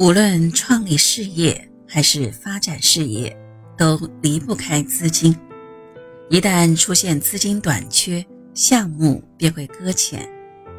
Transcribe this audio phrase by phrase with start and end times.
[0.00, 3.34] 无论创立事业还是发展事业，
[3.78, 5.34] 都离不开资金。
[6.28, 8.24] 一旦出现资金短缺，
[8.54, 10.28] 项目便会搁浅，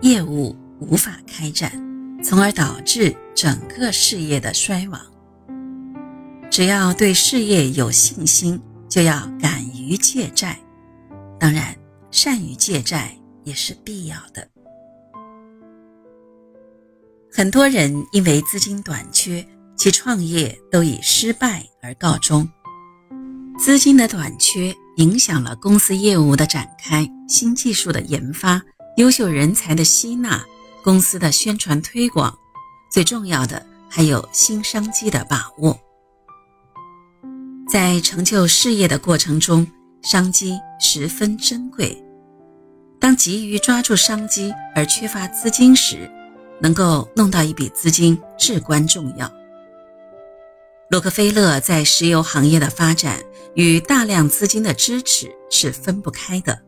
[0.02, 1.72] 业务无法开展，
[2.22, 5.02] 从而导致整个事业的衰亡。
[6.52, 10.60] 只要对事业有信心，就要敢于借债，
[11.40, 11.74] 当然，
[12.12, 14.46] 善于借债也是必要的。
[17.38, 22.50] 很多人因为资金短缺，其创业都以失败而告终。
[23.60, 28.62] 资金的短缺影响了公司业务的展开、新技术的研发、
[28.96, 30.42] 优秀人才的吸纳、
[30.82, 32.34] 公司的宣传推广，
[32.90, 35.78] 最重要的还有新商机的把握。
[37.68, 39.68] 在成就事业的过程中，
[40.04, 42.02] 商机十分珍贵。
[42.98, 46.10] 当急于抓住商机而缺乏资金时，
[46.60, 49.32] 能够弄到一笔资金至关重要。
[50.90, 53.20] 洛克菲勒在石油行业的发展
[53.56, 56.60] 与大量资金的支持是分不开的。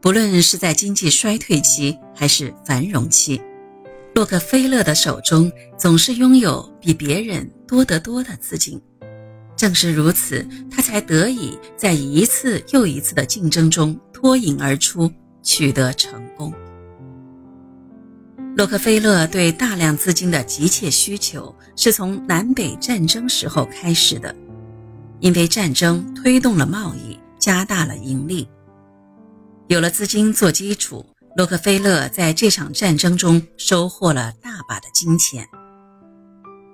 [0.00, 3.40] 不论是在经济衰退期还是繁荣期，
[4.14, 8.80] 洛克菲勒的手中总是拥有比别人多得多的资金。
[9.56, 15.10] 正是如此，他才得以在一次又一次的竞争中脱颖而出，
[15.42, 16.52] 取得成功。
[18.54, 24.34] 洛克菲勒对大量资金的急切需求是从南北战争时候开始的，
[25.20, 28.46] 因为战争推动了贸易，加大了盈利。
[29.68, 35.48] 有了资金做基础，洛克菲勒在这场战争中收获了大把的金钱。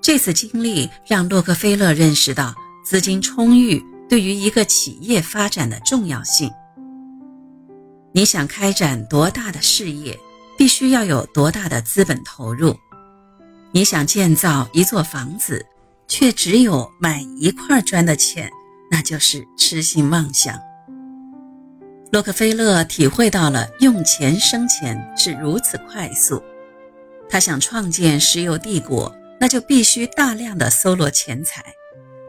[0.03, 2.53] 这次经历让洛克菲勒认识到
[2.85, 6.51] 资金充裕对于一个企业发展的重要性。
[8.13, 10.19] 你想开展多大的事业？
[10.59, 12.77] 必须要有多大的资本投入？
[13.71, 15.65] 你想建造一座房子，
[16.09, 18.51] 却只有买一块砖的钱，
[18.91, 20.59] 那就是痴心妄想。
[22.11, 26.43] 洛克菲勒体会到了用钱生钱是如此快速，
[27.29, 31.65] 他想创建石油帝国，那就必须大量的搜罗钱财，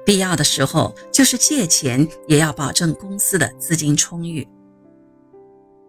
[0.06, 4.48] 必要的时候就是借钱，也要保证公司的资金充裕。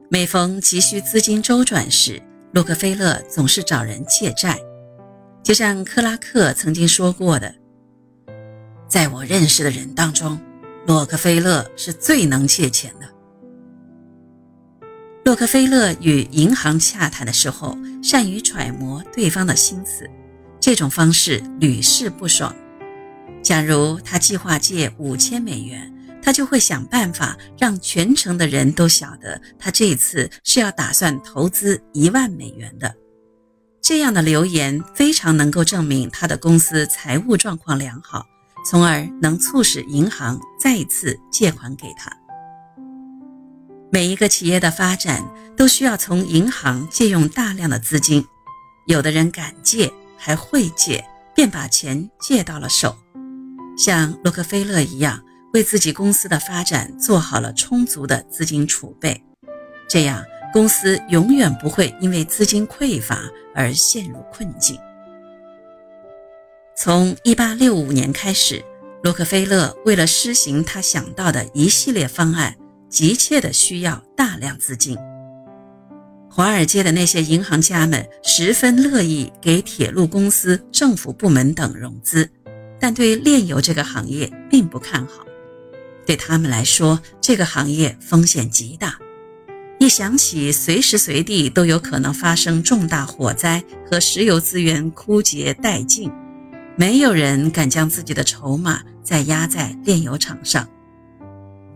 [0.09, 2.23] 每逢急需资金周转时，
[2.53, 4.59] 洛克菲勒总是找人借债，
[5.43, 7.55] 就像克拉克曾经说过的
[8.91, 10.37] ：“在我认识的人当中，
[10.85, 13.07] 洛克菲勒是最能借钱的。”
[15.25, 20.11] 洛克菲勒与银行洽谈的时候，善于揣摩对方的心思，
[20.59, 22.53] 这种方式屡试不爽。
[23.43, 25.95] 假如他计划借五千美元。
[26.23, 32.95] 他就会想办法让全城的人都晓得，他这次是要打算投资一万美元的。
[33.83, 38.27] 这样的留言非常能够证明他的公司财务状况良好，
[38.65, 42.11] 从而能促使银行再次借款给他。
[43.91, 45.25] 每一个企业的发展
[45.57, 48.25] 都需要从银行借用大量的资金，
[48.87, 51.05] 有的人敢借还会借，
[51.35, 52.97] 便把钱借到了手，
[53.77, 55.21] 像洛克菲勒一样。
[55.53, 59.21] 为自己公司的发展做好了充足的资金储备，
[59.89, 64.79] 这样公司永远不会因为资金匮乏而陷入困境。
[66.77, 68.65] 从1865年开始，
[69.03, 72.57] 洛克菲勒为了施行他想到的一系列方案，
[72.89, 74.97] 急切的需要大量资金。
[76.31, 82.31] 华尔街的那些银行家们十分乐意给铁路公司、政府部门等融资，
[82.79, 85.25] 但对炼油这个行业并不看好。
[86.11, 88.99] 对他们来说，这个行业风险极大。
[89.79, 96.11] 一想起随时随地都有可能发生重大火灾和石油资源枯竭殆尽，
[96.75, 100.69] 没有人敢将自己的筹码再压在炼油厂上。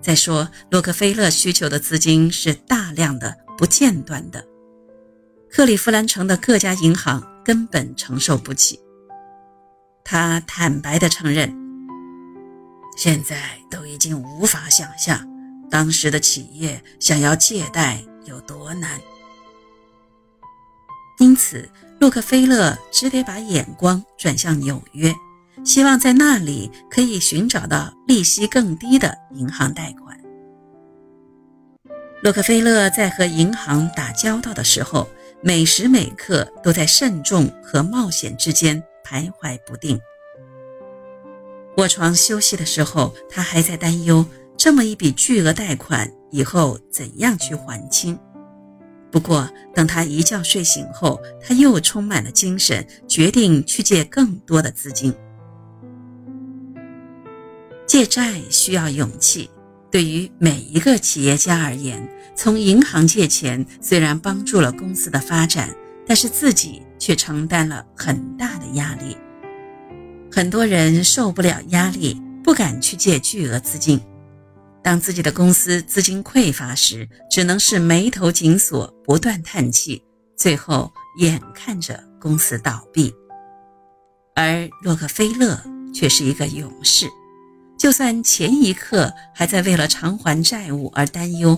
[0.02, 4.44] 再说，洛克菲勒需求的资金是大量的、不间断的，
[5.48, 8.80] 克利夫兰城的各家银行根本承受不起。
[10.02, 11.63] 他坦白地承认。
[12.96, 15.20] 现在都已经无法想象，
[15.70, 19.00] 当时的企业想要借贷有多难。
[21.18, 21.68] 因此，
[22.00, 25.14] 洛克菲勒只得把眼光转向纽约，
[25.64, 30.18] 希望在那里可以寻找到利息更低的银行贷款。
[32.22, 35.08] 洛克菲勒在和银行打交道的时候，
[35.42, 40.00] 每时每刻都在慎重和冒险之间徘徊不定。
[41.76, 44.24] 卧床休息的时候，他还在担忧
[44.56, 48.18] 这么一笔巨额贷款以后怎样去还清。
[49.10, 55.14] 不过，等他一觉睡醒后，他又充满了精神，决定去借更多的资金。
[57.86, 59.50] 借债需要勇气，
[59.90, 65.72] 对于每一个企业家而言，从银行借钱虽然帮助了公司的发展，
[66.06, 69.16] 但是自己却承担了很大的压力。
[70.34, 74.00] 很多人受不了压力，不敢去借巨额资金。
[74.82, 80.02] 当自己的公司资金匮乏时，只能是眉头紧锁，不断叹气，
[80.36, 83.14] 最后眼看着公司倒闭。
[84.34, 85.56] 而洛克菲勒
[85.94, 87.06] 却是一个勇士，
[87.78, 91.56] 就算前一刻还在为了偿还债务而担忧，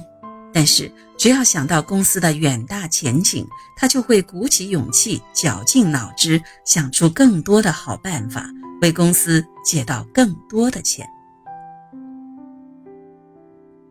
[0.57, 8.49] 但是只要想到公司的远大前景，他就会鼓起勇气，绞尽脑汁，想出更多的好办法，
[8.81, 11.07] 为公司借到更多的钱。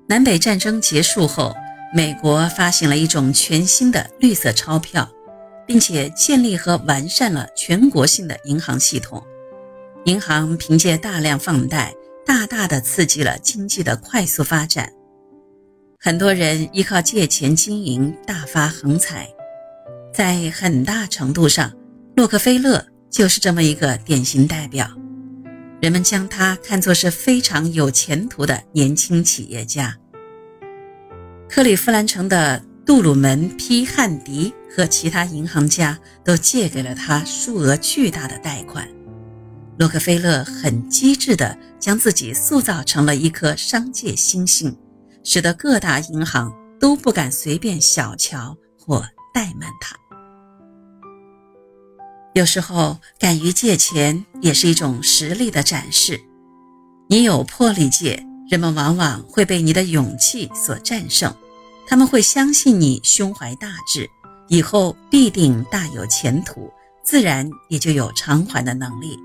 [0.07, 1.53] 南北战争结束后，
[1.93, 5.07] 美国发行了一种全新的绿色钞票，
[5.67, 9.23] 并且建立和完善了全国性的银行系统。
[10.05, 11.93] 银行凭借大量放贷，
[12.25, 14.91] 大大的刺激了经济的快速发展。
[16.05, 19.27] 很多人依靠借钱经营，大发横财。
[20.13, 21.73] 在很大程度上，
[22.15, 24.87] 洛克菲勒就是这么一个典型代表。
[25.81, 29.97] 人们将他看作是非常有前途的年轻企业家。
[31.49, 38.87] 克利夫兰城的杜鲁门 ·P· 汉迪和其他银行家都借给了他数额巨大的贷款。
[39.79, 44.77] 洛克菲勒很机智地将自己塑造成了一颗商界新星，
[45.25, 49.97] 使得各大银行都不敢随便小瞧或怠慢他。
[52.35, 56.21] 有时候，敢于借钱也是一种实力的展示。
[57.07, 61.33] 你有魄力借，人们往往会被你的勇气所战胜，
[61.87, 64.09] 他们会相信你胸怀大志，
[64.49, 66.69] 以后必定大有前途，
[67.03, 69.17] 自然也就有偿还的能力。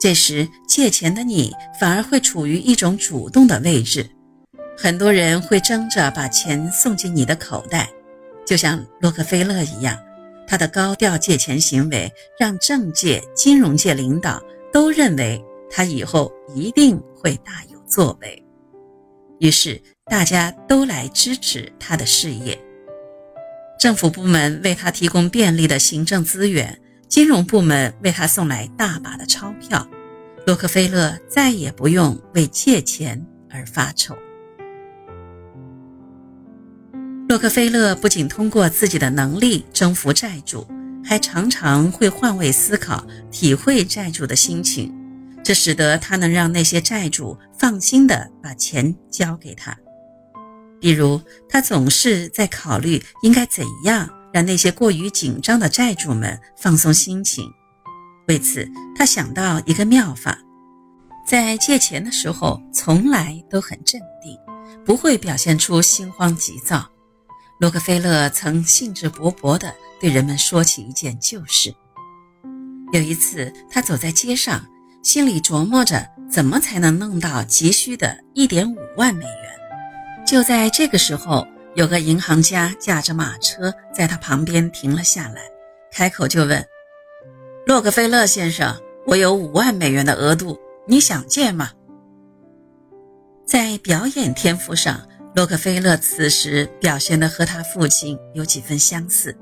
[0.00, 4.08] 这时，借钱的你反而会处于一种主动的位置，
[4.76, 7.88] 很多人会争着把钱送进你的口袋，
[8.46, 9.98] 就像洛克菲勒一样。
[10.46, 14.42] 他的高调借钱行为让政界、金融界领导
[14.72, 18.44] 都认为他以后一定会大有作为，
[19.38, 22.60] 于是大家都来支持他的事业。
[23.78, 26.78] 政府部门为他提供便利的行政资源，
[27.08, 29.88] 金融部门为他送来大把的钞票，
[30.46, 34.14] 洛克菲勒再也不用为借钱而发愁。
[37.26, 40.66] 洛克菲勒不仅通过自己的能力征服债主，
[41.02, 44.94] 还常常会换位思考，体会债主的心情，
[45.42, 49.74] 这使得他能让那些债主放心地把钱交给他。
[50.78, 51.18] 比如，
[51.48, 57.50] 他总是在考虑应该怎样让那些过于紧张的债主们放松心情。
[58.28, 60.38] 为此，他想到一个妙法：
[61.26, 64.38] 在借钱的时候，从来都很镇定，
[64.84, 66.86] 不会表现出心慌急躁。
[67.60, 71.72] 洛克菲勒曾兴致勃勃地对人们说起一件旧事。
[72.92, 74.64] 有一次，他走在街上，
[75.02, 80.26] 心里琢磨着怎么才能弄到急需的一点五万美元。
[80.26, 81.46] 就在这个时候，
[81.76, 85.42] 有个银行家驾着马车在他旁边停了下来，
[85.92, 86.64] 开口就问
[87.66, 90.58] ：“洛克菲勒先生，我有五万美元的额度，
[90.88, 91.70] 你想借吗？”
[93.46, 95.00] 在表演天赋上。
[95.34, 99.36] 洛克菲勒此时表现的和他父亲有几分相似，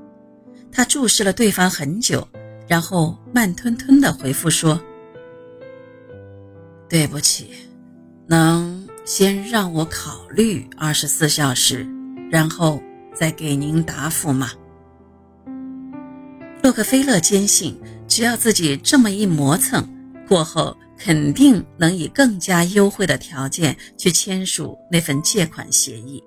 [0.71, 2.27] 他注视了对方很久，
[2.67, 4.81] 然后慢吞吞的回复说
[6.89, 7.51] ：“对不起，
[8.25, 11.87] 能先让我考虑二十四小时，
[12.31, 12.81] 然后
[13.13, 14.51] 再给您答复吗？”
[16.63, 19.87] 洛克菲勒坚信，只要自己这么一磨蹭，
[20.27, 20.75] 过后。
[21.03, 26.23] 肯定能以更加优惠的条件去签署那份借款协议。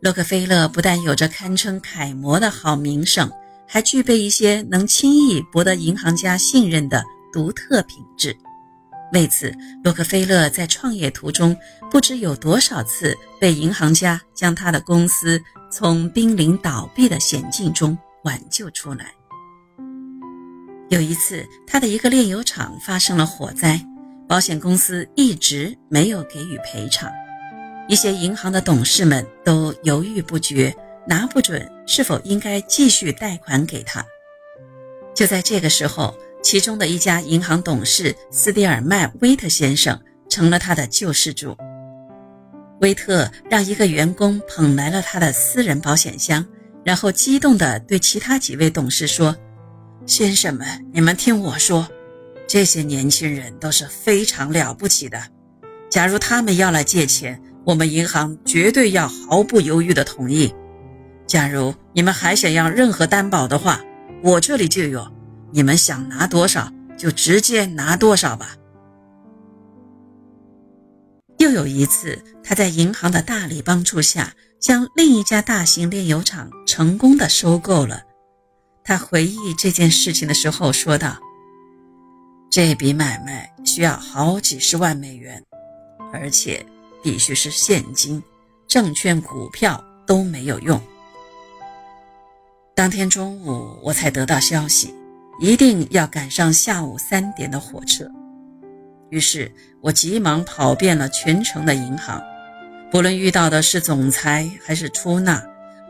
[0.00, 3.30] 洛克菲勒不但有着堪称楷模的好名声，
[3.68, 8.34] 还具备一些能轻易博得银行家信任的独特品质。
[9.12, 11.54] 为此，洛克菲勒在创业途中
[11.90, 15.38] 不知有多少次被银行家将他的公司
[15.70, 19.12] 从濒临倒闭的险境中挽救出来。
[20.90, 23.80] 有一次，他的一个炼油厂发生了火灾，
[24.28, 27.08] 保险公司一直没有给予赔偿，
[27.88, 30.74] 一些银行的董事们都犹豫不决，
[31.06, 34.04] 拿不准是否应该继续贷款给他。
[35.14, 39.96] 就在这个时候，其中的一家银行董事斯蒂尔曼·威特先生
[40.28, 41.56] 成了他的救世主。
[42.80, 46.44] 威特让一个员工捧来了他的私人保险箱，
[46.84, 49.36] 然后激动地对其他几位董事说
[50.10, 51.86] ：“先生们，你们听我说，
[52.48, 55.22] 这些年轻人都是非常了不起的。
[55.88, 60.52] 假如他们要来借钱，我们银行绝对要毫不犹豫地同意。
[61.28, 63.80] 假如你们还想要任何担保的话，
[64.20, 65.08] 我这里就有，
[65.52, 68.56] 你们想拿多少就直接拿多少吧。”
[71.38, 78.02] 又有一次，他在银行的大力帮助下，将另一家大型炼油厂成功的收购了。
[78.90, 81.16] 他回忆这件事情的时候说道
[82.50, 85.40] ：“这笔买卖需要好几十万美元，
[86.12, 86.66] 而且
[87.00, 88.20] 必须是现金，
[88.66, 90.82] 证券、股票都没有用。”
[92.74, 94.92] 当天中午，我才得到消息，
[95.38, 98.10] 一定要赶上下午三点的火车。
[99.10, 102.20] 于是我急忙跑遍了全城的银行，
[102.90, 105.40] 不论遇到的是总裁还是出纳，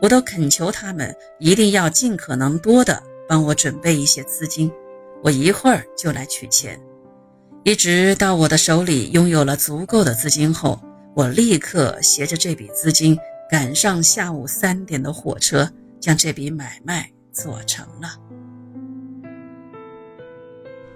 [0.01, 4.71] 我都恳求他们一定要尽可能多的帮我准备一些资金，
[5.23, 6.79] 我一会儿就来取钱。
[7.63, 10.81] 一直到我的手里拥有了足够的资金后，
[11.15, 13.15] 我立刻携着这笔资金
[13.47, 18.17] 赶上下午三点的火车，将这笔买卖做成了。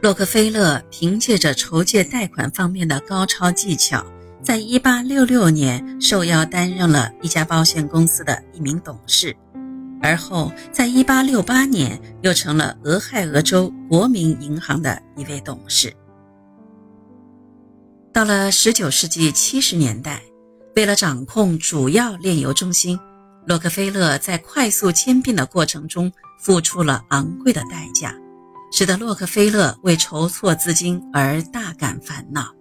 [0.02, 4.04] 洛克菲勒凭借着筹借贷款方面的高超技巧，
[4.46, 9.36] 在1866年受邀担任了一家保险公司的一名董事，
[10.04, 15.92] 而后在1868年又成了俄亥俄州国民银行的一位董事。
[18.14, 20.22] 到了19世纪70年代，
[20.76, 23.00] 为了掌控主要炼油中心，
[23.48, 28.14] 洛克菲勒在快速兼并的过程中付出了昂贵的代价。
[28.72, 32.54] 使得洛克菲勒为筹措资金而大感烦恼。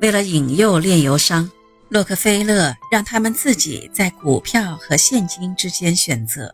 [0.00, 1.50] 为了引诱炼油商，
[1.88, 6.52] 洛克菲勒让他们自己在股票和现金之间选择。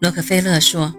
[0.00, 0.92] 洛克菲勒说：“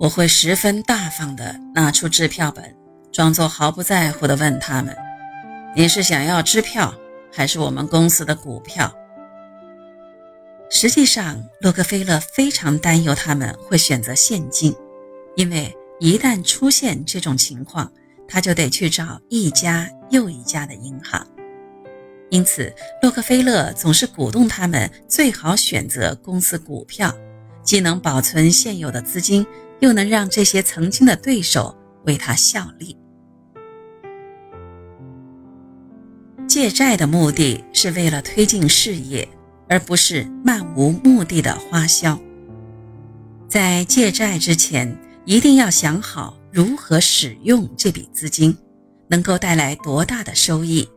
[0.00, 2.74] 我会十分大方地拿出支票本，
[3.12, 4.96] 装作毫不在乎地问他们
[5.76, 6.94] ：‘你是想要支票，
[7.30, 8.90] 还是我们公司的股票？’”
[10.70, 14.74] 实际上，洛克菲勒非常担忧他们会选择现金。
[15.36, 17.92] 因为一旦出现这种情况，
[18.26, 21.26] 他就得去找一家又一家的银行。
[22.30, 22.72] 因此，
[23.02, 27.14] 洛克菲勒总是鼓动他们最好选择公司股票，
[27.62, 29.46] 既能保存现有的资金，
[29.80, 32.96] 又能让这些曾经的对手为他效力。
[36.48, 39.28] 借债的目的是为了推进事业，
[39.68, 42.18] 而不是漫无目的的花销。
[43.48, 44.96] 在借债之前。
[45.26, 48.56] 一定要想好如何使用这笔资金，
[49.08, 50.88] 能够带来多大的收益。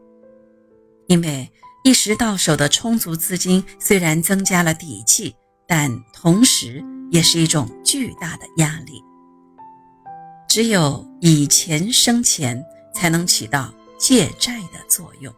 [1.07, 1.49] 因为
[1.83, 5.35] 一时到手的充足资金虽然增加了底气，
[5.67, 9.01] 但同时也是一种巨大的压力。
[10.47, 12.63] 只有以钱生钱，
[12.93, 15.33] 才能起到借债的作用。